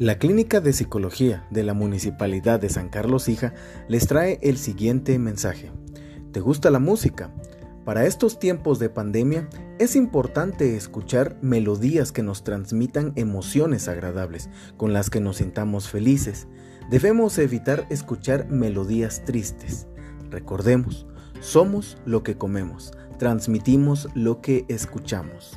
La 0.00 0.18
Clínica 0.18 0.60
de 0.60 0.72
Psicología 0.72 1.46
de 1.50 1.62
la 1.62 1.72
Municipalidad 1.72 2.58
de 2.58 2.68
San 2.68 2.88
Carlos 2.88 3.28
Hija 3.28 3.54
les 3.86 4.08
trae 4.08 4.40
el 4.42 4.58
siguiente 4.58 5.16
mensaje. 5.20 5.70
¿Te 6.32 6.40
gusta 6.40 6.72
la 6.72 6.80
música? 6.80 7.32
Para 7.84 8.04
estos 8.04 8.40
tiempos 8.40 8.80
de 8.80 8.88
pandemia 8.88 9.48
es 9.78 9.94
importante 9.94 10.74
escuchar 10.74 11.38
melodías 11.42 12.10
que 12.10 12.24
nos 12.24 12.42
transmitan 12.42 13.12
emociones 13.14 13.86
agradables, 13.86 14.50
con 14.76 14.92
las 14.92 15.10
que 15.10 15.20
nos 15.20 15.36
sintamos 15.36 15.88
felices. 15.88 16.48
Debemos 16.90 17.38
evitar 17.38 17.86
escuchar 17.88 18.48
melodías 18.48 19.24
tristes. 19.24 19.86
Recordemos, 20.28 21.06
somos 21.38 21.98
lo 22.04 22.24
que 22.24 22.36
comemos, 22.36 22.92
transmitimos 23.20 24.08
lo 24.16 24.40
que 24.40 24.64
escuchamos. 24.66 25.56